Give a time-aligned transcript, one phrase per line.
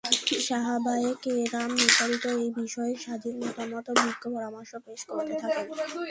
[0.47, 5.65] সাহাবায়ে কেরাম নির্ধারিত এ বিষয়ে স্বাধীন মতামত ও বিজ্ঞ পরামর্শ পেশ করতে থাকেন।